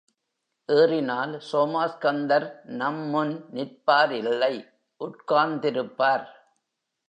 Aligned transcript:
ஏறினால் 0.69 1.33
சோமாஸ்கந்தர் 1.51 2.47
நம்முன் 2.63 3.33
நிற்பார் 3.49 4.11
இல்லை, 4.11 4.53
உட்கார்ந்திருப்பார். 5.01 6.27